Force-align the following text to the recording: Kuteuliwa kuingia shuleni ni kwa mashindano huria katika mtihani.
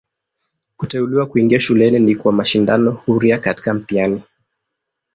Kuteuliwa 0.77 1.25
kuingia 1.25 1.59
shuleni 1.59 1.99
ni 1.99 2.15
kwa 2.15 2.31
mashindano 2.31 2.91
huria 2.91 3.39
katika 3.39 3.73
mtihani. 3.73 4.21